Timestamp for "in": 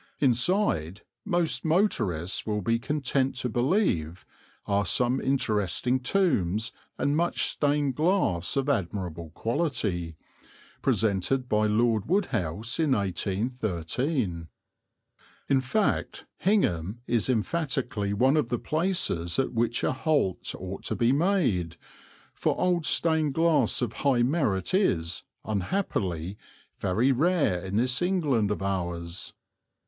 12.79-12.93, 15.47-15.61, 27.63-27.75